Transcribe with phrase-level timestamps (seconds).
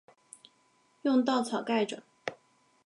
[1.03, 2.01] 用稻草盖著